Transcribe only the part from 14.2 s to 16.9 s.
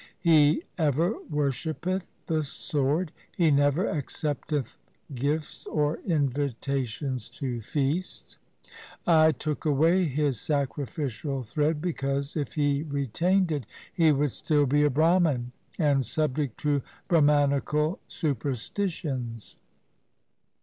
still be a Brahman, and subject to